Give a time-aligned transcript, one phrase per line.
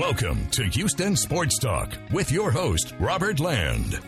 [0.00, 4.00] Welcome to Houston Sports Talk with your host, Robert Land.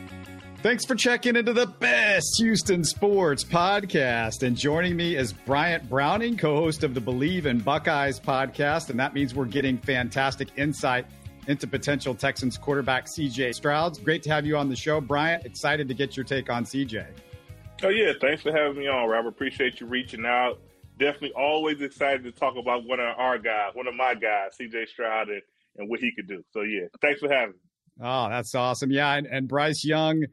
[0.62, 4.42] Thanks for checking into the best Houston sports podcast.
[4.42, 8.88] And joining me is Bryant Browning, co host of the Bleav in Buckeyes podcast.
[8.88, 11.04] And that means we're getting fantastic insight
[11.46, 14.02] into potential Texans quarterback CJ Stroud.
[14.02, 15.44] Great to have you on the show, Bryant.
[15.44, 17.04] Excited to get your take on CJ.
[17.82, 18.12] Oh, yeah.
[18.18, 19.28] Thanks for having me on, Robert.
[19.28, 20.58] Appreciate you reaching out.
[20.98, 24.88] Definitely always excited to talk about one of our guys, one of my guys, CJ
[24.88, 25.42] Stroud, and,
[25.76, 26.42] and what he could do.
[26.52, 27.60] So, yeah, thanks for having me.
[28.02, 28.90] Oh, that's awesome.
[28.90, 29.14] Yeah.
[29.14, 30.24] And, and Bryce Young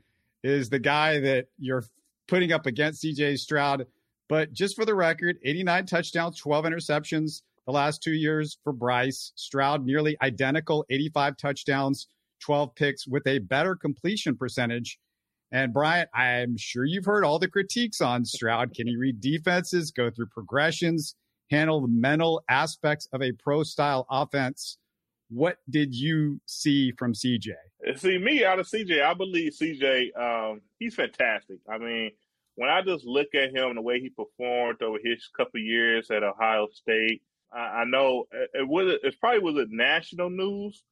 [0.44, 1.84] is the guy that you're
[2.28, 3.86] putting up against CJ Stroud.
[4.28, 9.32] But just for the record, 89 touchdowns, 12 interceptions the last two years for Bryce.
[9.36, 12.08] Stroud nearly identical, 85 touchdowns,
[12.42, 15.00] 12 picks with a better completion percentage.
[15.52, 18.74] And Bryant, I'm sure you've heard all the critiques on Stroud.
[18.76, 21.16] Can he read defenses, go through progressions,
[21.50, 24.78] handle the mental aspects of a pro style offense?
[25.30, 27.50] What did you see from CJ?
[27.96, 31.58] See, me out of CJ, I believe CJ, um, he's fantastic.
[31.70, 32.12] I mean,
[32.56, 36.12] when I just look at him, and the way he performed over his couple years
[36.12, 37.22] at Ohio State,
[37.54, 40.84] I, I know it, it was it probably was a national news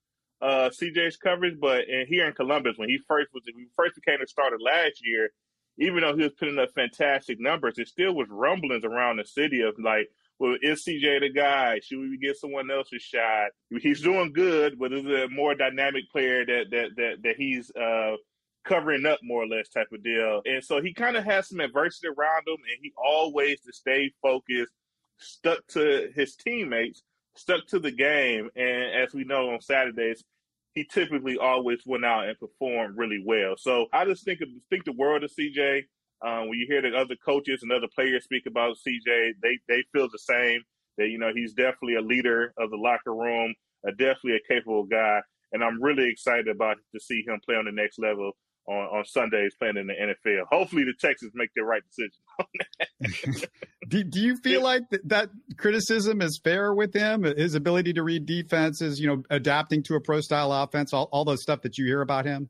[0.41, 4.21] uh, CJ's coverage, but in, here in Columbus, when he first was he first became
[4.21, 5.31] a starter last year,
[5.79, 9.61] even though he was putting up fantastic numbers, it still was rumblings around the city
[9.61, 11.79] of like, well, is CJ the guy?
[11.83, 13.49] Should we get someone else a shot?
[13.81, 18.15] He's doing good, but is a more dynamic player that that that that he's uh,
[18.63, 20.41] covering up more or less type of deal.
[20.45, 24.11] And so he kind of has some adversity around him, and he always to stay
[24.21, 24.73] focused,
[25.17, 27.01] stuck to his teammates,
[27.35, 28.49] stuck to the game.
[28.55, 30.23] And as we know on Saturdays,
[30.75, 33.55] he typically always went out and performed really well.
[33.57, 35.85] So I just think think the world of CJ.
[36.25, 39.83] Um, when you hear the other coaches and other players speak about CJ, they they
[39.93, 40.61] feel the same.
[40.97, 43.53] That you know he's definitely a leader of the locker room,
[43.85, 47.65] a definitely a capable guy, and I'm really excited about to see him play on
[47.65, 48.31] the next level
[48.67, 50.43] on, on Sundays playing in the NFL.
[50.51, 53.47] Hopefully, the Texans make the right decision.
[53.87, 57.23] do, do you feel like th- that criticism is fair with him?
[57.23, 61.25] His ability to read defenses, you know, adapting to a pro style offense, all, all
[61.25, 62.49] those stuff that you hear about him?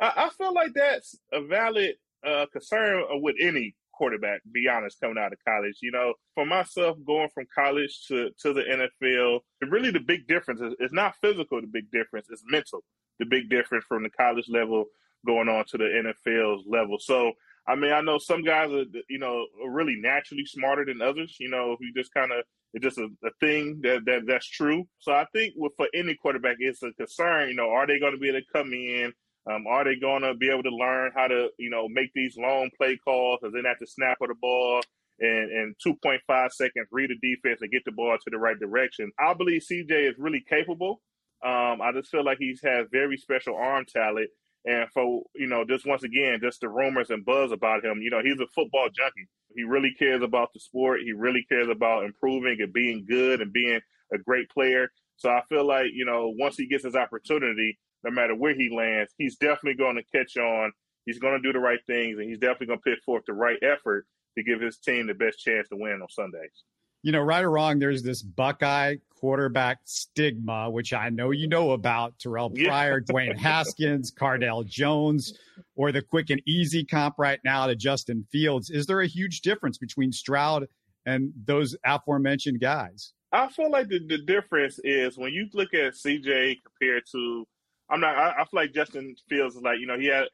[0.00, 1.94] I, I feel like that's a valid
[2.26, 5.76] uh, concern with any quarterback, be honest, coming out of college.
[5.80, 9.40] You know, for myself, going from college to, to the NFL,
[9.70, 12.82] really the big difference is it's not physical, the big difference, it's mental,
[13.18, 14.86] the big difference from the college level
[15.24, 16.98] going on to the NFL's level.
[16.98, 17.32] So,
[17.68, 21.36] I mean, I know some guys are, you know, really naturally smarter than others.
[21.38, 22.44] You know, who just kind of
[22.74, 24.88] it's just a, a, thing that, that that's true.
[24.98, 27.50] So I think with, for any quarterback, it's a concern.
[27.50, 29.12] You know, are they going to be able to come in?
[29.50, 32.36] Um, are they going to be able to learn how to, you know, make these
[32.36, 34.80] long play calls and then at the snap of the ball
[35.18, 39.10] and, and 2.5 seconds read the defense and get the ball to the right direction?
[39.18, 41.00] I believe CJ is really capable.
[41.44, 44.30] Um, I just feel like he's has very special arm talent.
[44.64, 48.10] And for, you know, just once again, just the rumors and buzz about him, you
[48.10, 49.26] know, he's a football junkie.
[49.56, 51.00] He really cares about the sport.
[51.04, 53.80] He really cares about improving and being good and being
[54.14, 54.88] a great player.
[55.16, 58.74] So I feel like, you know, once he gets his opportunity, no matter where he
[58.74, 60.72] lands, he's definitely going to catch on.
[61.06, 63.32] He's going to do the right things, and he's definitely going to put forth the
[63.32, 66.64] right effort to give his team the best chance to win on Sundays.
[67.02, 71.72] You know, right or wrong, there's this Buckeye quarterback stigma, which I know you know
[71.72, 72.18] about.
[72.18, 73.12] Terrelle Pryor, yeah.
[73.12, 75.36] Dwayne Haskins, Cardale Jones,
[75.74, 78.70] or the quick and easy comp right now to Justin Fields.
[78.70, 80.68] Is there a huge difference between Stroud
[81.04, 83.12] and those aforementioned guys?
[83.32, 87.46] I feel like the, the difference is when you look at CJ compared to
[87.92, 88.16] I'm not.
[88.16, 90.24] I, I feel like Justin Fields is like you know he had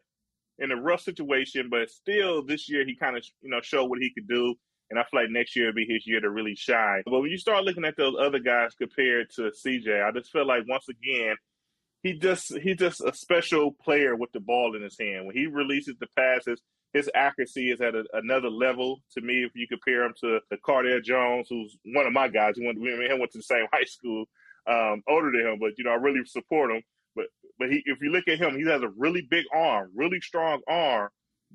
[0.58, 4.00] in a rough situation, but still this year he kind of you know showed what
[4.00, 4.54] he could do.
[4.90, 7.02] And I feel like next year will be his year to really shine.
[7.04, 10.46] But when you start looking at those other guys compared to CJ, I just feel
[10.46, 11.36] like once again,
[12.02, 15.26] he just he's just a special player with the ball in his hand.
[15.26, 16.62] When he releases the passes,
[16.94, 19.44] his accuracy is at a, another level to me.
[19.44, 22.80] If you compare him to the Cardale Jones, who's one of my guys, he went,
[22.80, 24.24] we went to the same high school,
[24.66, 26.82] um, older than him, but you know I really support him.
[27.58, 30.60] But he, if you look at him, he has a really big arm, really strong
[30.68, 31.10] arm.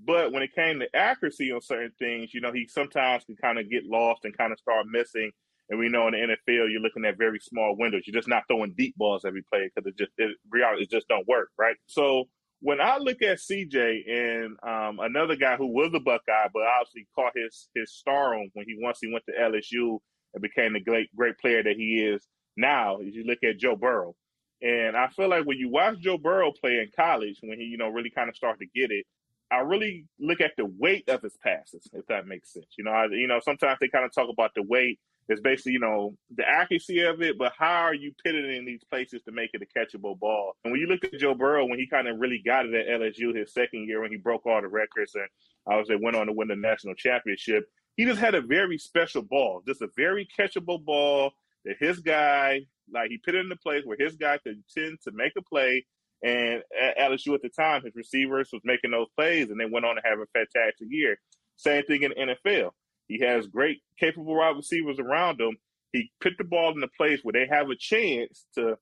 [0.05, 3.59] But when it came to accuracy on certain things, you know, he sometimes can kind
[3.59, 5.31] of get lost and kind of start missing.
[5.69, 8.03] And we know in the NFL, you're looking at very small windows.
[8.05, 11.07] You're just not throwing deep balls every play because it just it, reality it just
[11.07, 11.75] don't work, right?
[11.87, 12.25] So
[12.59, 17.07] when I look at CJ and um, another guy who was a Buckeye, but obviously
[17.13, 19.99] caught his his star on when he once he went to LSU
[20.33, 22.25] and became the great great player that he is
[22.57, 22.97] now.
[22.97, 24.15] As you look at Joe Burrow,
[24.63, 27.77] and I feel like when you watch Joe Burrow play in college, when he, you
[27.77, 29.05] know, really kind of start to get it,
[29.51, 32.65] I really look at the weight of his passes, if that makes sense.
[32.77, 34.99] You know, I, you know, sometimes they kind of talk about the weight
[35.29, 38.83] It's basically, you know, the accuracy of it, but how are you pitting in these
[38.83, 40.55] places to make it a catchable ball?
[40.63, 43.01] And when you look at Joe Burrow, when he kind of really got it at
[43.01, 45.27] LSU his second year when he broke all the records and
[45.67, 49.61] obviously went on to win the national championship, he just had a very special ball,
[49.67, 51.31] just a very catchable ball
[51.65, 52.61] that his guy,
[52.93, 55.41] like he put it in the place where his guy could tend to make a
[55.41, 55.85] play.
[56.23, 59.85] And at LSU at the time, his receivers was making those plays, and they went
[59.85, 61.17] on to have a fantastic year.
[61.57, 62.71] Same thing in NFL.
[63.07, 65.57] He has great, capable wide receivers around him.
[65.91, 68.77] He put the ball in the place where they have a chance to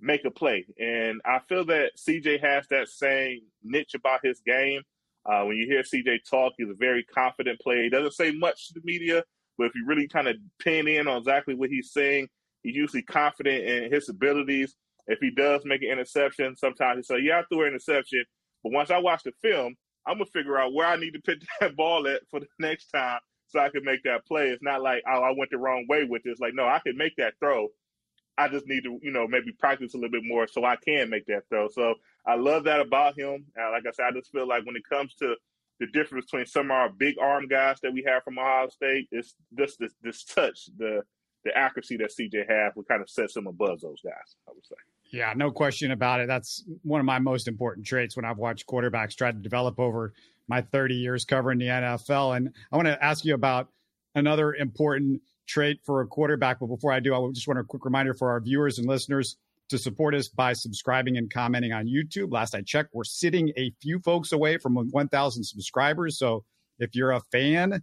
[0.00, 0.66] make a play.
[0.78, 4.82] And I feel that CJ has that same niche about his game.
[5.24, 7.82] Uh, when you hear CJ talk, he's a very confident player.
[7.82, 9.24] He doesn't say much to the media,
[9.58, 12.28] but if you really kind of pin in on exactly what he's saying,
[12.62, 14.74] he's usually confident in his abilities.
[15.06, 18.24] If he does make an interception, sometimes he say, "Yeah, I threw an interception,"
[18.62, 19.76] but once I watch the film,
[20.06, 22.88] I'm gonna figure out where I need to put that ball at for the next
[22.88, 24.48] time so I can make that play.
[24.48, 26.40] It's not like oh I went the wrong way with this.
[26.40, 27.68] Like no, I can make that throw.
[28.38, 31.10] I just need to you know maybe practice a little bit more so I can
[31.10, 31.68] make that throw.
[31.68, 31.94] So
[32.26, 33.46] I love that about him.
[33.58, 35.36] Uh, like I said, I just feel like when it comes to
[35.80, 39.08] the difference between some of our big arm guys that we have from Ohio State,
[39.12, 41.02] is just this this touch, the
[41.44, 44.36] the accuracy that CJ has, what kind of sets him above those guys.
[44.48, 44.76] I would say.
[45.12, 46.26] Yeah, no question about it.
[46.26, 50.12] That's one of my most important traits when I've watched quarterbacks try to develop over
[50.48, 52.36] my 30 years covering the NFL.
[52.36, 53.68] And I want to ask you about
[54.14, 56.58] another important trait for a quarterback.
[56.58, 59.36] But before I do, I just want a quick reminder for our viewers and listeners
[59.68, 62.32] to support us by subscribing and commenting on YouTube.
[62.32, 66.18] Last I checked, we're sitting a few folks away from 1,000 subscribers.
[66.18, 66.44] So
[66.78, 67.82] if you're a fan,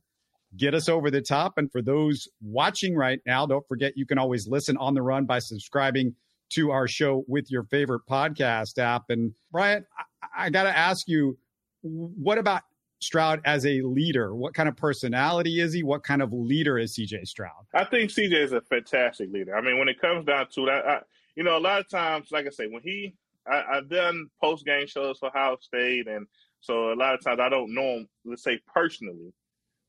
[0.55, 1.53] get us over the top.
[1.57, 5.25] And for those watching right now, don't forget you can always listen on the run
[5.25, 6.15] by subscribing
[6.51, 9.05] to our show with your favorite podcast app.
[9.09, 11.37] And Brian, I, I got to ask you,
[11.81, 12.61] what about
[13.01, 14.33] Stroud as a leader?
[14.33, 15.83] What kind of personality is he?
[15.83, 17.65] What kind of leader is CJ Stroud?
[17.73, 19.55] I think CJ is a fantastic leader.
[19.55, 20.99] I mean, when it comes down to that, I,
[21.35, 23.15] you know, a lot of times, like I say, when he,
[23.47, 26.27] I, have done post game shows for Ohio State, and
[26.61, 29.33] so a lot of times I don't know him, let's say personally,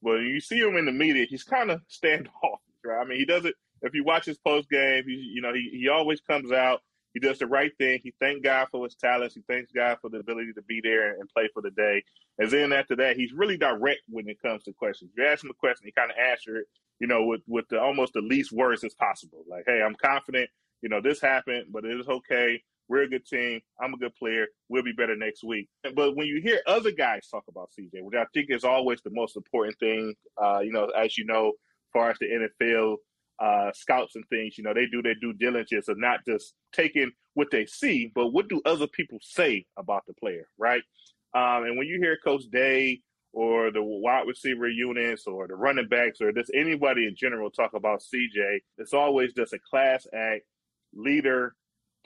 [0.02, 3.00] but you see him in the media, he's kind of standoffish, right?
[3.00, 3.54] I mean, he does it
[3.84, 6.80] if you watch his post game, you know he he always comes out.
[7.12, 8.00] He does the right thing.
[8.02, 9.36] He thanks God for his talents.
[9.36, 12.02] He thanks God for the ability to be there and play for the day.
[12.38, 15.12] And then after that, he's really direct when it comes to questions.
[15.16, 16.66] You ask him a question, he kind of answer it,
[16.98, 19.44] you know, with with the almost the least words as possible.
[19.48, 20.50] Like, hey, I'm confident.
[20.84, 22.62] You know, this happened, but it is okay.
[22.88, 23.62] We're a good team.
[23.80, 24.48] I'm a good player.
[24.68, 25.70] We'll be better next week.
[25.94, 29.10] But when you hear other guys talk about CJ, which I think is always the
[29.10, 32.96] most important thing, uh, you know, as you know, as far as the NFL
[33.38, 37.12] uh, scouts and things, you know, they do their due diligence of not just taking
[37.32, 40.82] what they see, but what do other people say about the player, right?
[41.32, 43.00] Um, and when you hear Coach Day
[43.32, 47.72] or the wide receiver units or the running backs or just anybody in general talk
[47.72, 50.42] about CJ, it's always just a class act,
[50.94, 51.54] leader,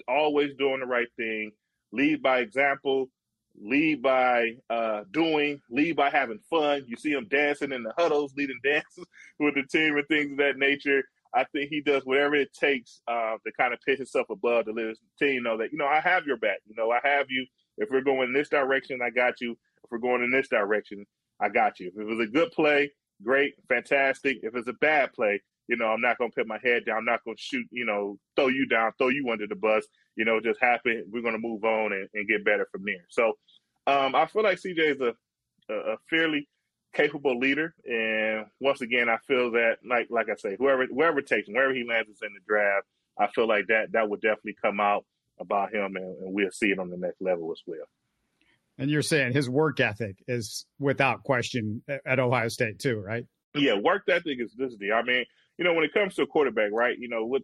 [0.07, 1.53] always doing the right thing,
[1.93, 3.09] lead by example,
[3.61, 6.85] lead by uh, doing, lead by having fun.
[6.87, 9.05] You see him dancing in the huddles, leading dances
[9.39, 11.03] with the team and things of that nature.
[11.35, 14.73] I think he does whatever it takes uh, to kind of pitch himself above to
[14.73, 16.59] let his team know that, you know, I have your back.
[16.67, 17.47] You know, I have you.
[17.77, 19.53] If we're going in this direction, I got you.
[19.53, 21.05] If we're going in this direction,
[21.41, 21.89] I got you.
[21.95, 22.91] If it was a good play,
[23.23, 24.39] great, fantastic.
[24.43, 26.99] If it's a bad play, you know, I'm not going to put my head down.
[26.99, 29.87] I'm not going to shoot, you know, throw you down, throw you under the bus.
[30.17, 31.05] You know, just happen.
[31.13, 33.05] We're going to move on and, and, get better from there.
[33.11, 33.35] So
[33.87, 35.15] um, I feel like CJ is a,
[35.73, 36.49] a fairly
[36.95, 37.75] capable leader.
[37.85, 41.75] And once again, I feel that like like I say, whoever whoever takes him, wherever
[41.75, 42.87] he lands us in the draft,
[43.19, 45.05] I feel like that that would definitely come out
[45.39, 47.87] about him, and, and we'll see it on the next level as well.
[48.79, 53.25] And you're saying his work ethic is without question at Ohio State too, right?
[53.55, 54.95] Yeah, work ethic is this deal.
[54.95, 55.25] I mean,
[55.59, 56.97] you know, when it comes to a quarterback, right?
[56.99, 57.43] You know, with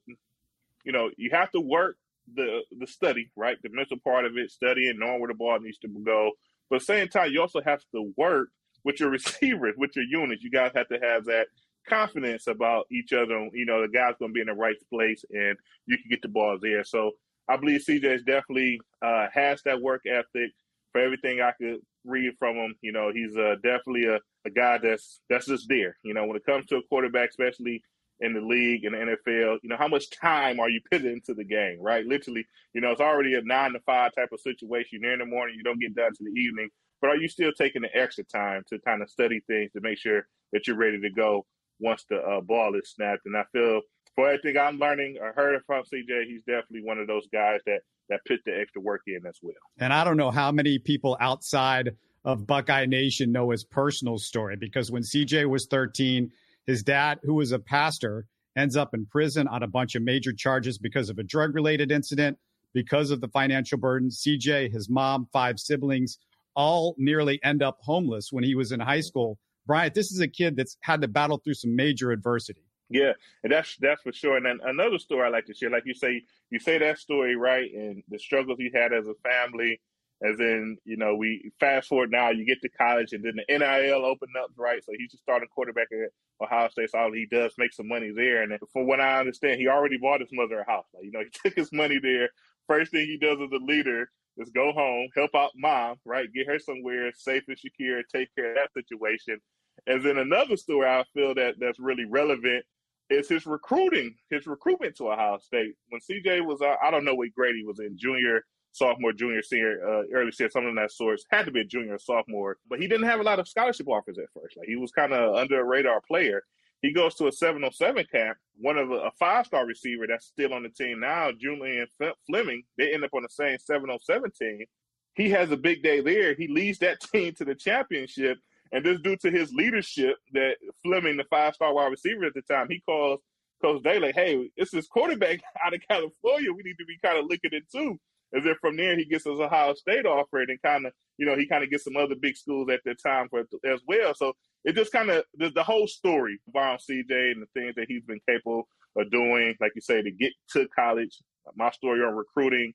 [0.84, 1.96] you know, you have to work
[2.34, 3.56] the the study, right?
[3.62, 6.32] The mental part of it, studying, knowing where the ball needs to go.
[6.70, 8.48] But same time, you also have to work
[8.84, 10.42] with your receivers, with your units.
[10.42, 11.48] You guys have to have that
[11.88, 13.48] confidence about each other.
[13.52, 15.56] You know, the guy's going to be in the right place and
[15.86, 16.84] you can get the ball there.
[16.84, 17.12] So
[17.48, 20.52] I believe CJ definitely uh, has that work ethic.
[20.92, 24.78] For everything I could read from him, you know, he's uh, definitely a, a guy
[24.78, 25.96] that's that's just there.
[26.04, 27.82] You know, when it comes to a quarterback, especially
[28.24, 31.34] in the league in the NFL, you know, how much time are you putting into
[31.34, 32.06] the game, right?
[32.06, 35.00] Literally, you know, it's already a nine to five type of situation.
[35.02, 36.70] You're in the morning, you don't get done to the evening
[37.04, 39.98] but are you still taking the extra time to kind of study things to make
[39.98, 41.44] sure that you're ready to go
[41.78, 43.26] once the uh, ball is snapped?
[43.26, 43.82] And I feel
[44.14, 47.80] for everything I'm learning or heard from CJ, he's definitely one of those guys that
[48.08, 49.52] that put the extra work in as well.
[49.76, 51.90] And I don't know how many people outside
[52.24, 56.32] of Buckeye Nation know his personal story because when CJ was 13,
[56.66, 60.32] his dad, who was a pastor, ends up in prison on a bunch of major
[60.32, 62.38] charges because of a drug related incident,
[62.72, 64.10] because of the financial burden.
[64.10, 66.18] CJ, his mom, five siblings,
[66.54, 69.38] all nearly end up homeless when he was in high school.
[69.66, 72.64] Bryant, this is a kid that's had to battle through some major adversity.
[72.90, 74.36] Yeah, and that's that's for sure.
[74.36, 77.34] And then another story I like to share, like you say, you say that story
[77.34, 79.80] right, and the struggles he had as a family,
[80.24, 83.58] as in, you know, we fast forward now, you get to college, and then the
[83.58, 84.82] NIL opened up, right?
[84.82, 86.10] So he's just starting quarterback at
[86.42, 86.90] Ohio State.
[86.90, 88.42] So all he does make some money there.
[88.42, 90.86] And from what I understand, he already bought his mother a house.
[90.94, 92.30] Like, you know, he took his money there.
[92.66, 96.32] First thing he does as a leader is go home, help out mom, right?
[96.32, 99.38] Get her somewhere safe and secure, take care of that situation.
[99.86, 102.64] And then another story I feel that that's really relevant
[103.10, 105.74] is his recruiting, his recruitment to Ohio State.
[105.90, 109.78] When CJ was, I don't know what grade he was in, junior, sophomore, junior, senior,
[109.86, 111.20] uh, early senior, something of that sort.
[111.30, 113.88] Had to be a junior or sophomore, but he didn't have a lot of scholarship
[113.88, 114.56] offers at first.
[114.56, 116.42] Like he was kind of under a radar player.
[116.82, 120.52] He goes to a 707 camp, one of a, a five star receiver that's still
[120.52, 121.86] on the team now, Julian
[122.26, 122.62] Fleming.
[122.76, 124.66] They end up on the same 707 team.
[125.14, 126.34] He has a big day there.
[126.34, 128.38] He leads that team to the championship.
[128.72, 132.42] And this due to his leadership that Fleming, the five star wide receiver at the
[132.42, 133.20] time, he calls
[133.62, 136.52] Coach like, hey, it's this quarterback out of California.
[136.52, 137.98] We need to be kind of looking into.
[138.34, 141.36] And then from there, he gets his Ohio State offer, and kind of, you know,
[141.36, 144.12] he kind of gets some other big schools at that time for as well.
[144.12, 144.32] So
[144.64, 148.02] it just kind of the, the, whole story around CJ and the things that he's
[148.02, 151.16] been capable of doing, like you say, to get to college.
[151.54, 152.72] My story on recruiting,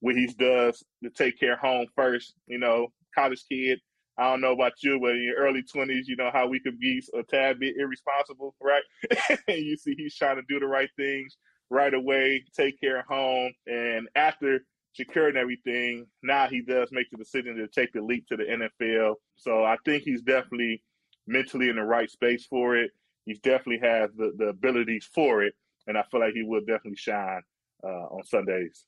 [0.00, 2.34] what he does to take care home first.
[2.46, 3.80] You know, college kid.
[4.16, 6.78] I don't know about you, but in your early twenties, you know how we could
[6.78, 8.82] be a tad bit irresponsible, right?
[9.48, 11.36] and you see he's trying to do the right things
[11.70, 14.60] right away, take care of home, and after
[14.94, 16.06] securing everything.
[16.22, 19.14] Now he does make the decision to take the leap to the NFL.
[19.36, 20.82] So I think he's definitely
[21.26, 22.92] mentally in the right space for it.
[23.26, 25.54] He definitely has the, the abilities for it.
[25.86, 27.42] And I feel like he will definitely shine
[27.82, 28.84] uh, on Sundays.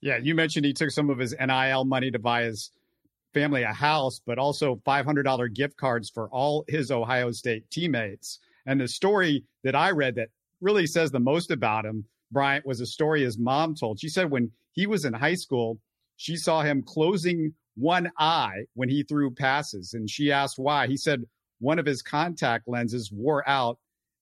[0.00, 2.70] Yeah, you mentioned he took some of his NIL money to buy his
[3.32, 8.38] family a house, but also $500 gift cards for all his Ohio State teammates.
[8.66, 10.28] And the story that I read that
[10.60, 13.98] really says the most about him, Bryant, was a story his mom told.
[13.98, 15.78] She said when he was in high school.
[16.16, 20.86] She saw him closing one eye when he threw passes, and she asked why.
[20.86, 21.24] He said
[21.58, 23.78] one of his contact lenses wore out,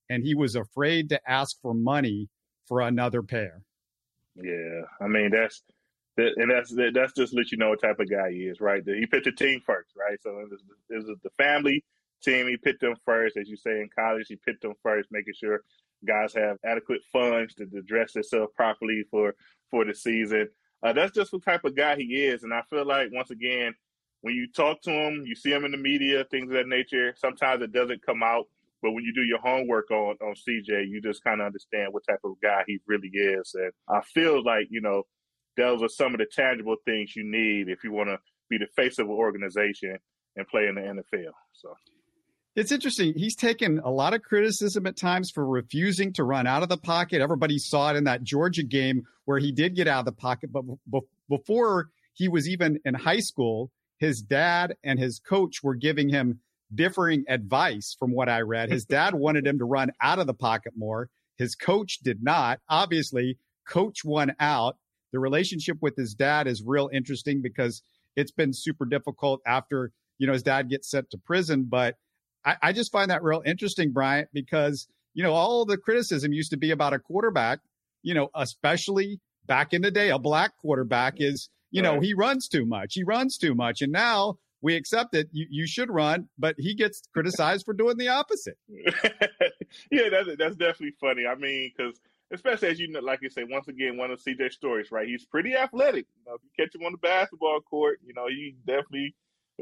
[0.08, 2.28] and he was afraid to ask for money
[2.66, 3.62] for another pair.
[4.36, 5.62] Yeah, I mean that's
[6.16, 8.60] that, and that's that, that's just let you know what type of guy he is,
[8.60, 8.82] right?
[8.84, 10.18] He picked the team first, right?
[10.22, 10.48] So it
[10.90, 11.84] it the family
[12.22, 12.48] team.
[12.48, 14.26] He picked them first, as you say in college.
[14.28, 15.62] He picked them first, making sure
[16.06, 19.34] guys have adequate funds to, to dress themselves properly for
[19.70, 20.48] for the season.
[20.82, 23.74] Uh, that's just what type of guy he is, and I feel like once again,
[24.22, 27.14] when you talk to him, you see him in the media, things of that nature.
[27.16, 28.46] Sometimes it doesn't come out,
[28.80, 32.04] but when you do your homework on on CJ, you just kind of understand what
[32.08, 33.54] type of guy he really is.
[33.54, 35.04] And I feel like you know
[35.56, 38.18] those are some of the tangible things you need if you want to
[38.48, 39.98] be the face of an organization
[40.36, 41.32] and play in the NFL.
[41.52, 41.74] So
[42.54, 43.14] it's interesting.
[43.16, 46.76] He's taken a lot of criticism at times for refusing to run out of the
[46.76, 47.22] pocket.
[47.22, 50.50] Everybody saw it in that Georgia game where he did get out of the pocket.
[50.52, 50.64] But
[51.28, 56.40] before he was even in high school, his dad and his coach were giving him
[56.74, 58.70] differing advice from what I read.
[58.70, 61.08] His dad wanted him to run out of the pocket more.
[61.38, 62.60] His coach did not.
[62.68, 64.76] Obviously, coach won out.
[65.12, 67.82] The relationship with his dad is real interesting because
[68.16, 71.96] it's been super difficult after, you know, his dad gets sent to prison, but
[72.44, 76.50] I, I just find that real interesting, Bryant, because, you know, all the criticism used
[76.50, 77.60] to be about a quarterback,
[78.02, 82.48] you know, especially back in the day, a black quarterback is, you know, he runs
[82.48, 82.94] too much.
[82.94, 83.80] He runs too much.
[83.80, 85.28] And now we accept it.
[85.32, 88.58] You, you should run, but he gets criticized for doing the opposite.
[89.90, 91.26] yeah, that's, that's definitely funny.
[91.26, 91.98] I mean, because
[92.32, 95.06] especially as you know, like you say, once again, one of CJ's stories, right?
[95.06, 96.06] He's pretty athletic.
[96.16, 99.14] You know, if you catch him on the basketball court, you know, he definitely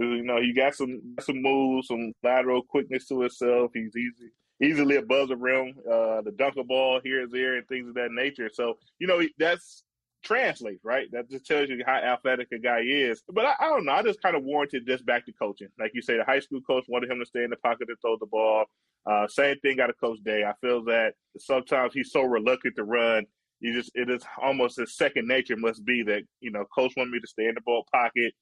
[0.05, 3.71] you know, he got some some moves, some lateral quickness to himself.
[3.75, 4.31] He's easy,
[4.63, 8.13] easily above the rim, uh, the dunker ball here and there, and things of that
[8.13, 8.51] nature.
[8.53, 9.85] So, you know, that's
[10.23, 11.09] translates, right?
[11.13, 13.23] That just tells you how athletic a guy is.
[13.29, 13.93] But I, I don't know.
[13.93, 15.69] I just kind of warranted this back to coaching.
[15.79, 17.97] Like you say, the high school coach wanted him to stay in the pocket and
[18.01, 18.65] throw the ball.
[19.07, 20.45] Uh, same thing out of Coach Day.
[20.45, 23.25] I feel that sometimes he's so reluctant to run.
[23.61, 27.13] You just it is almost his second nature must be that you know coach wanted
[27.13, 28.33] me to stay in the ball pocket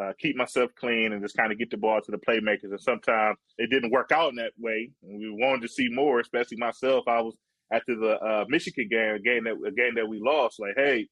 [0.00, 2.70] uh, keep myself clean and just kind of get the ball to the playmakers.
[2.70, 4.90] And sometimes it didn't work out in that way.
[5.02, 7.04] We wanted to see more, especially myself.
[7.08, 7.36] I was
[7.72, 10.60] after the uh, Michigan game, a game that a game that we lost.
[10.60, 11.08] Like, hey,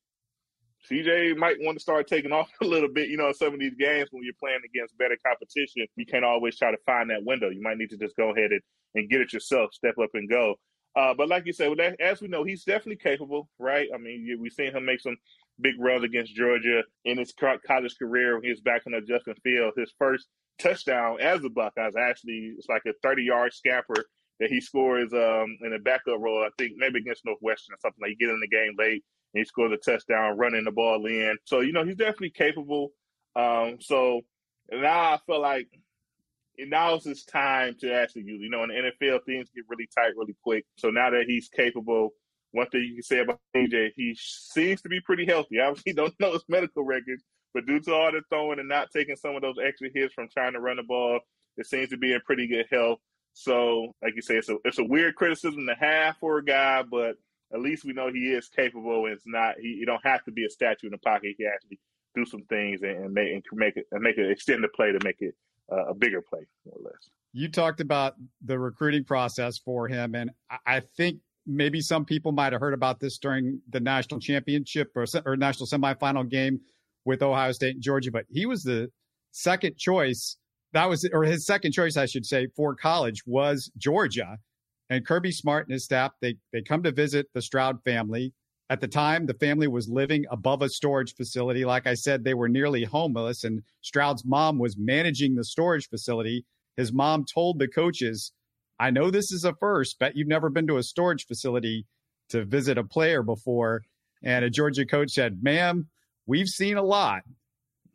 [0.91, 3.09] CJ might want to start taking off a little bit.
[3.09, 6.57] You know, some of these games when you're playing against better competition, you can't always
[6.57, 7.51] try to find that window.
[7.51, 8.61] You might need to just go ahead and,
[8.95, 10.57] and get it yourself, step up and go.
[10.97, 13.89] Uh, but like you said, as we know, he's definitely capable, right?
[13.95, 15.17] I mean, we've seen him make some
[15.61, 17.33] big runs against Georgia in his
[17.67, 18.35] college career.
[18.35, 22.53] When he was back on the Justin Field, his first touchdown as a Buckeyes actually
[22.59, 24.05] it's like a 30 yard scamper
[24.39, 26.43] that he scores um, in a backup role.
[26.43, 28.11] I think maybe against Northwestern or something like.
[28.11, 31.37] He get in the game late and he scores a touchdown, running the ball in.
[31.45, 32.93] So you know he's definitely capable.
[33.37, 34.23] Um, so
[34.73, 35.69] now I feel like
[36.59, 38.41] now is his time to actually use.
[38.41, 40.65] You know, in the NFL, things get really tight really quick.
[40.77, 42.11] So now that he's capable,
[42.53, 45.61] one thing you can say about CJ, he seems to be pretty healthy.
[45.61, 47.23] Obviously, don't know his medical records,
[47.55, 50.29] but due to all the throwing and not taking some of those extra hits from
[50.29, 51.21] trying to run the ball,
[51.57, 52.99] it seems to be in pretty good health.
[53.33, 56.83] So, like you say, it's a it's a weird criticism to have for a guy,
[56.83, 57.17] but
[57.53, 59.07] at least we know he is capable.
[59.07, 61.37] And it's not he you don't have to be a statue in the pocket.
[61.39, 61.79] He actually
[62.15, 64.93] do some things and, and make and make it and make it extend the play
[64.93, 65.35] to make it
[65.71, 67.11] uh, a bigger play, more or less.
[67.33, 70.33] You talked about the recruiting process for him, and
[70.67, 75.07] I think maybe some people might have heard about this during the national championship or,
[75.25, 76.61] or national semifinal game
[77.05, 78.89] with Ohio State and Georgia, but he was the
[79.33, 80.37] second choice.
[80.73, 84.39] That was, or his second choice, I should say, for college was Georgia.
[84.91, 88.33] And Kirby Smart and his staff, they they come to visit the Stroud family.
[88.71, 91.65] At the time, the family was living above a storage facility.
[91.65, 96.45] Like I said, they were nearly homeless, and Stroud's mom was managing the storage facility.
[96.77, 98.33] His mom told the coaches,
[98.81, 101.87] I know this is a first, but you've never been to a storage facility
[102.31, 103.83] to visit a player before.
[104.23, 105.89] And a Georgia coach said, Ma'am,
[106.27, 107.23] we've seen a lot,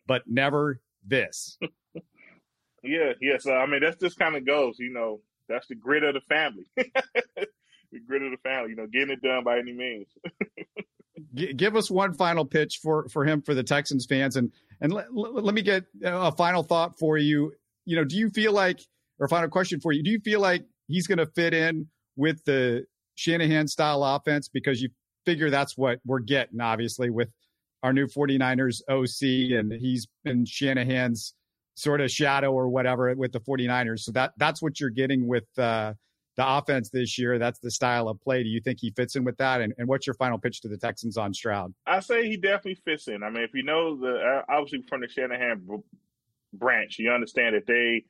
[0.05, 1.57] but never this.
[2.83, 3.37] yeah, yeah.
[3.39, 4.75] So I mean, that's just kind of goes.
[4.77, 6.65] You know, that's the grit of the family.
[6.75, 8.69] the grit of the family.
[8.69, 10.07] You know, getting it done by any means.
[11.57, 14.51] give us one final pitch for for him for the Texans fans, and
[14.81, 17.53] and let me get a final thought for you.
[17.85, 18.79] You know, do you feel like,
[19.19, 22.43] or final question for you, do you feel like he's going to fit in with
[22.45, 24.89] the Shanahan style offense because you
[25.25, 27.29] figure that's what we're getting, obviously, with
[27.83, 31.33] our new 49ers OC, and he's been Shanahan's
[31.75, 33.99] sort of shadow or whatever with the 49ers.
[33.99, 35.93] So that that's what you're getting with uh,
[36.37, 37.37] the offense this year.
[37.37, 38.43] That's the style of play.
[38.43, 39.61] Do you think he fits in with that?
[39.61, 41.73] And, and what's your final pitch to the Texans on Stroud?
[41.85, 43.23] I say he definitely fits in.
[43.23, 45.65] I mean, if you know the uh, obviously from the Shanahan
[46.53, 48.05] branch, you understand that they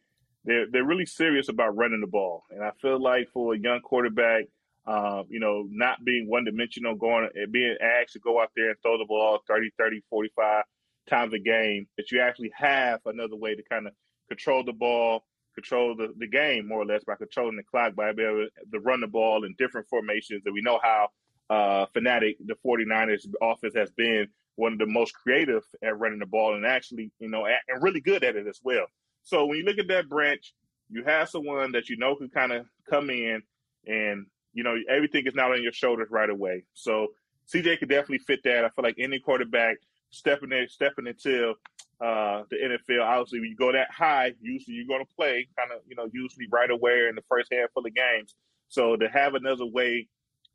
[0.45, 2.43] they're they're really serious about running the ball.
[2.49, 4.45] And I feel like for a young quarterback
[4.87, 8.77] um, you know, not being one dimensional, going being asked to go out there and
[8.81, 10.63] throw the ball 30, 30, 45
[11.09, 13.93] times a game, that you actually have another way to kind of
[14.29, 18.13] control the ball, control the, the game more or less by controlling the clock, by
[18.13, 20.43] being able to run the ball in different formations.
[20.45, 21.09] And we know how
[21.49, 26.25] uh, fanatic the 49ers offense has been one of the most creative at running the
[26.27, 28.85] ball and actually, you know, and really good at it as well.
[29.25, 30.53] So when you look at that branch,
[30.89, 33.41] you have someone that you know can kind of come in
[33.85, 36.63] and you know, everything is not on your shoulders right away.
[36.73, 37.09] So
[37.53, 38.63] CJ could definitely fit that.
[38.65, 39.77] I feel like any quarterback
[40.09, 41.53] stepping in, stepping into
[42.01, 45.71] uh, the NFL, obviously, when you go that high, usually you're going to play kind
[45.71, 48.35] of, you know, usually right away in the first handful of games.
[48.69, 50.07] So to have another way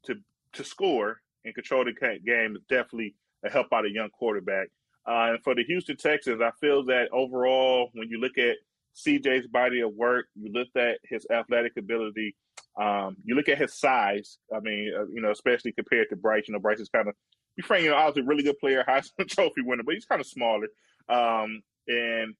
[0.04, 0.16] to
[0.54, 4.68] to score and control the game is definitely a help out a young quarterback.
[5.06, 8.56] Uh, and for the Houston Texans, I feel that overall, when you look at
[8.96, 12.36] CJ's body of work, you look at his athletic ability,
[12.78, 14.38] um, you look at his size.
[14.54, 16.44] I mean, uh, you know, especially compared to Bryce.
[16.46, 17.14] You know, Bryce is kind of,
[17.56, 20.04] be frank, you know, I was a really good player, Heisman Trophy winner, but he's
[20.04, 20.68] kind of smaller.
[21.08, 22.34] Um, and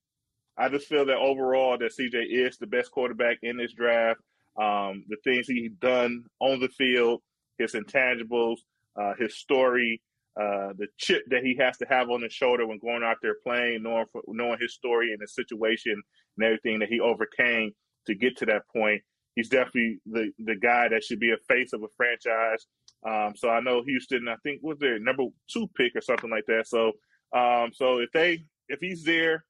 [0.57, 4.21] I just feel that overall that CJ is the best quarterback in this draft.
[4.61, 7.23] Um, the things he's done on the field,
[7.59, 8.59] his intangibles,
[9.01, 10.03] uh, his story,
[10.39, 13.37] uh, the chip that he has to have on his shoulder when going out there
[13.43, 16.01] playing, knowing knowing his story and the situation
[16.37, 17.73] and everything that he overcame
[18.07, 19.03] to get to that point
[19.35, 22.67] he's definitely the the guy that should be a face of a franchise.
[23.07, 24.29] Um, so I know Houston.
[24.29, 26.67] I think was their number two pick or something like that.
[26.67, 26.93] So
[27.37, 29.45] um, so if they if he's there,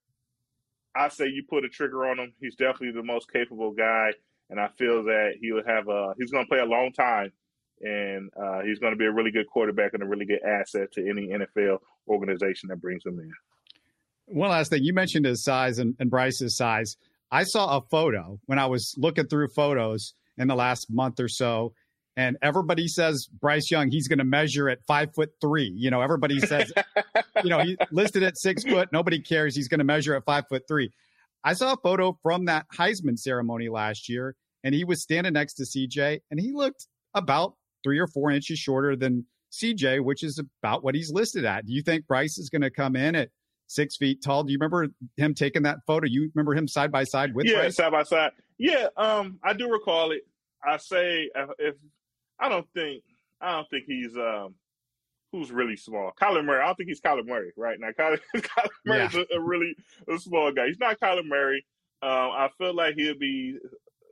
[0.95, 2.33] I say you put a trigger on him.
[2.41, 4.13] He's definitely the most capable guy,
[4.49, 7.33] and I feel that he would have a he's going to play a long time,
[7.81, 10.93] and uh, he's going to be a really good quarterback and a really good asset
[10.93, 13.33] to any NFL organization that brings him in.
[14.27, 16.97] One last thing, you mentioned his size and, and Bryce's size.
[17.31, 21.29] I saw a photo when I was looking through photos in the last month or
[21.29, 21.73] so,
[22.17, 25.73] and everybody says Bryce Young, he's going to measure at five foot three.
[25.75, 26.73] You know, everybody says,
[27.45, 28.91] you know, he listed at six foot.
[28.93, 29.55] Nobody cares.
[29.57, 30.91] He's going to measure at five foot three.
[31.43, 35.55] I saw a photo from that Heisman ceremony last year, and he was standing next
[35.55, 40.41] to CJ, and he looked about three or four inches shorter than CJ, which is
[40.63, 41.67] about what he's listed at.
[41.67, 43.31] Do you think Bryce is going to come in at
[43.71, 44.43] six feet tall.
[44.43, 46.07] Do you remember him taking that photo?
[46.07, 47.47] You remember him side by side with?
[47.47, 47.77] Yeah, Bryce?
[47.77, 48.33] side by side.
[48.59, 50.23] Yeah, um, I do recall it.
[50.63, 51.77] I say if
[52.39, 53.03] I don't think
[53.41, 54.55] I don't think he's um
[55.33, 56.13] who's really small.
[56.21, 56.61] Kyler Murray.
[56.61, 57.91] I don't think he's Kyler Murray right now.
[57.99, 59.23] Kyler, Kyler Murray's yeah.
[59.33, 59.77] a, a, really
[60.13, 60.67] a small guy.
[60.67, 61.65] He's not Kyler Murray.
[62.03, 63.59] Um, I feel like he'll be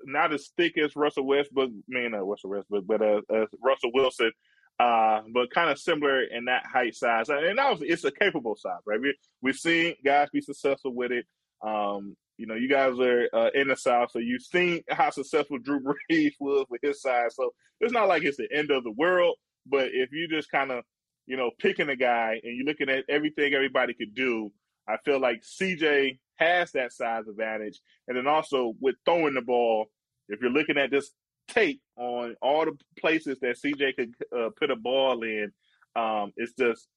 [0.04, 1.70] not as thick as Russell Westbrook.
[1.70, 4.32] I mean, not Russell Westbrook, but uh, uh, Russell Wilson.
[4.80, 8.78] Uh, but kind of similar in that height size, and obviously it's a capable size,
[8.86, 9.00] right?
[9.00, 11.26] We we've seen guys be successful with it.
[11.66, 15.58] Um, you know, you guys are uh, in the South, so you've seen how successful
[15.58, 17.34] Drew Brees was with his size.
[17.34, 19.36] So it's not like it's the end of the world.
[19.66, 20.84] But if you just kind of,
[21.26, 24.52] you know, picking a guy and you're looking at everything everybody could do,
[24.88, 27.80] I feel like CJ has that size advantage.
[28.06, 29.86] And then also with throwing the ball,
[30.28, 31.10] if you're looking at this
[31.48, 35.52] tape on all the places that CJ could uh, put a ball in,
[35.96, 36.88] um, it's just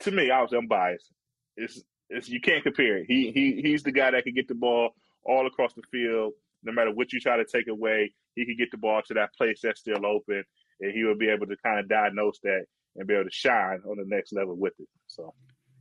[0.00, 1.10] to me, I was unbiased.
[1.56, 3.06] It's it's, you can't compare it.
[3.08, 4.90] He he he's the guy that can get the ball
[5.24, 8.12] all across the field, no matter what you try to take away.
[8.34, 10.44] He can get the ball to that place that's still open,
[10.80, 13.80] and he will be able to kind of diagnose that and be able to shine
[13.88, 14.88] on the next level with it.
[15.06, 15.34] So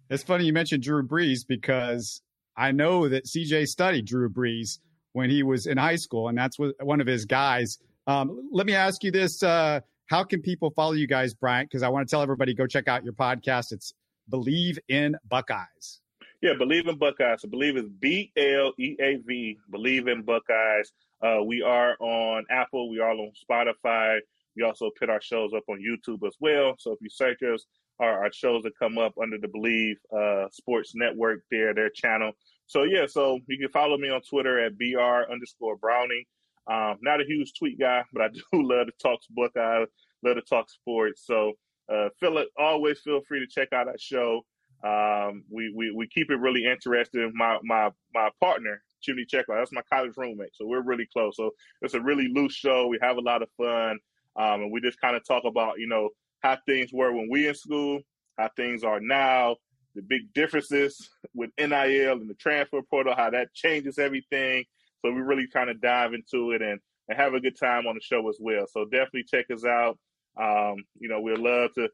[0.10, 2.22] it's funny you mentioned Drew Brees because
[2.58, 4.80] I know that CJ studied Drew Brees
[5.14, 7.80] when he was in high school, and that's what, one of his guys.
[8.08, 11.70] Um, let me ask you this: uh, How can people follow you guys, Bryant?
[11.70, 13.72] Because I want to tell everybody go check out your podcast.
[13.72, 13.94] It's
[14.32, 16.02] Bleav in Buckeyes.
[16.42, 17.42] Yeah, Bleav in Buckeyes.
[17.44, 19.58] I believe it's B L E A V.
[19.74, 20.92] Bleav in Buckeyes.
[21.22, 22.90] Uh, we are on Apple.
[22.90, 24.20] We are on Spotify.
[24.56, 26.76] We also put our shows up on YouTube as well.
[26.78, 27.66] So if you search us,
[28.00, 32.32] our, our shows that come up under the Bleav uh, Sports Network, there, their channel.
[32.68, 36.24] So yeah, so you can follow me on Twitter at br underscore Browning.
[36.68, 39.88] Um, not a huge tweet guy, but I do love to talk Buckeyes,
[40.24, 41.24] love to talk sports.
[41.26, 41.54] So
[41.92, 44.42] uh, feel it, always feel free to check out our show.
[44.84, 47.32] Um, we, we we keep it really interesting.
[47.36, 51.38] My my my partner, Chimdi Chekwa, that's my college roommate, so we're really close.
[51.38, 52.88] So it's a really loose show.
[52.88, 54.00] We have a lot of fun,
[54.36, 56.10] um, and we just kind of talk about you know
[56.46, 58.00] how things were when we in school,
[58.38, 59.56] how things are now,
[59.96, 64.64] the big differences with NIL and the transfer portal, how that changes everything.
[65.02, 66.80] So we really kind of dive into it and,
[67.10, 68.68] and have a good time on the show as well.
[68.70, 69.98] So definitely check us out.
[70.40, 71.90] Um, you know, we'd love to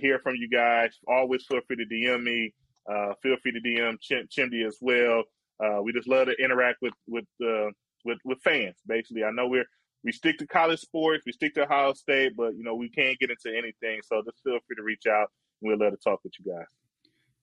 [0.00, 0.96] hear from you guys.
[1.08, 2.54] Always feel free to DM me.
[2.88, 5.24] Uh, feel free to DM Chimdi as well.
[5.58, 7.70] Uh, we just love to interact with with uh,
[8.04, 8.76] with with fans.
[8.86, 9.66] Basically, I know we're
[10.04, 13.18] we stick to college sports, we stick to Ohio State, but you know we can't
[13.18, 14.00] get into anything.
[14.04, 15.30] So just feel free to reach out.
[15.62, 16.66] and We'd love to talk with you guys.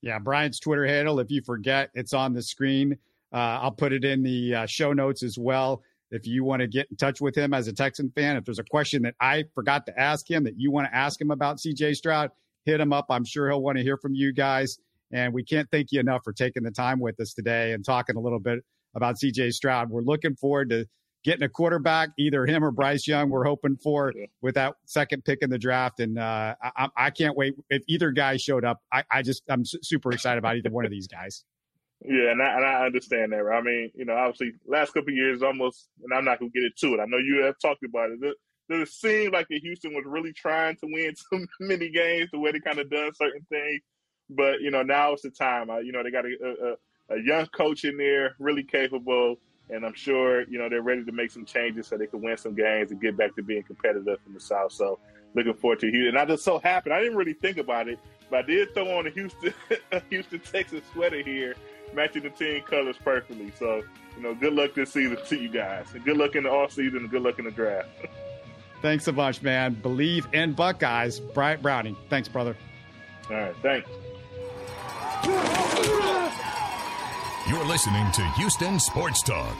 [0.01, 1.19] Yeah, Brian's Twitter handle.
[1.19, 2.97] If you forget, it's on the screen.
[3.33, 5.81] Uh, I'll put it in the uh, show notes as well.
[6.11, 8.59] If you want to get in touch with him as a Texan fan, if there's
[8.59, 11.57] a question that I forgot to ask him that you want to ask him about
[11.57, 12.29] CJ Stroud,
[12.65, 13.07] hit him up.
[13.09, 14.77] I'm sure he'll want to hear from you guys.
[15.11, 18.15] And we can't thank you enough for taking the time with us today and talking
[18.15, 18.59] a little bit
[18.95, 19.89] about CJ Stroud.
[19.89, 20.87] We're looking forward to
[21.25, 23.29] getting a quarterback, either him or Bryce Young.
[23.29, 27.35] We're hoping for with that second pick in the draft, and uh, I, I, can't
[27.35, 28.79] wait if either guy showed up.
[28.93, 31.43] I, I just I'm super excited about either one of these guys.
[32.07, 33.47] Yeah, and I, and I understand that.
[33.47, 36.93] I mean, you know, obviously, last couple years almost, and I'm not gonna get into
[36.93, 36.99] it.
[36.99, 38.19] I know you have talked about it.
[38.21, 38.35] It,
[38.69, 42.51] it seemed like that Houston was really trying to win so many games, the way
[42.51, 43.81] they kind of done certain things.
[44.29, 45.69] But you know, now it's the time.
[45.69, 46.75] Uh, you know, they got a,
[47.09, 49.37] a, a young coach in there, really capable,
[49.69, 52.37] and I'm sure you know they're ready to make some changes so they can win
[52.37, 54.71] some games and get back to being competitive in the South.
[54.71, 54.99] So,
[55.33, 56.09] looking forward to Houston.
[56.09, 57.99] And I just so happened I didn't really think about it,
[58.29, 59.53] but I did throw on a Houston,
[60.09, 61.55] Houston Texas sweater here
[61.93, 63.51] matching the team colors perfectly.
[63.57, 63.83] So,
[64.15, 65.87] you know, good luck this season to you guys.
[65.93, 67.89] And good luck in the off season and good luck in the draft.
[68.81, 69.75] Thanks so much, man.
[69.75, 71.19] Bleav in Buckeyes.
[71.19, 71.95] Bryant Browning.
[72.09, 72.55] Thanks, brother.
[73.29, 73.55] All right.
[73.63, 73.89] Thanks.
[77.47, 79.55] You're listening to Houston Sports Talk.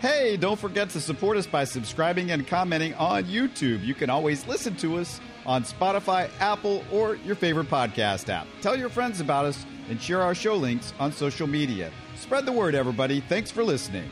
[0.00, 3.82] Hey, don't forget to support us by subscribing and commenting on YouTube.
[3.82, 8.46] You can always listen to us on Spotify, Apple, or your favorite podcast app.
[8.60, 11.90] Tell your friends about us and share our show links on social media.
[12.16, 13.20] Spread the word, everybody.
[13.20, 14.10] Thanks for listening.